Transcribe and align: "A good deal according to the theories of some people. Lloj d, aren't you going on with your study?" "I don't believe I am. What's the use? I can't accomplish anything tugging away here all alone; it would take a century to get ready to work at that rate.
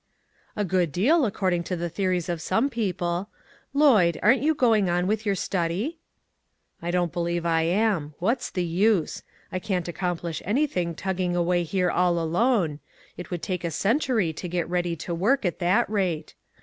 "A 0.55 0.65
good 0.65 0.91
deal 0.91 1.25
according 1.27 1.61
to 1.65 1.75
the 1.75 1.87
theories 1.87 2.27
of 2.27 2.41
some 2.41 2.71
people. 2.71 3.29
Lloj 3.75 4.13
d, 4.13 4.19
aren't 4.23 4.41
you 4.41 4.55
going 4.55 4.89
on 4.89 5.05
with 5.05 5.27
your 5.27 5.35
study?" 5.35 5.99
"I 6.81 6.89
don't 6.89 7.11
believe 7.13 7.45
I 7.45 7.61
am. 7.61 8.15
What's 8.17 8.49
the 8.49 8.63
use? 8.65 9.21
I 9.51 9.59
can't 9.59 9.87
accomplish 9.87 10.41
anything 10.43 10.95
tugging 10.95 11.35
away 11.35 11.61
here 11.61 11.91
all 11.91 12.17
alone; 12.17 12.79
it 13.15 13.29
would 13.29 13.43
take 13.43 13.63
a 13.63 13.69
century 13.69 14.33
to 14.33 14.47
get 14.49 14.67
ready 14.67 14.95
to 14.95 15.13
work 15.13 15.45
at 15.45 15.59
that 15.59 15.87
rate. 15.87 16.33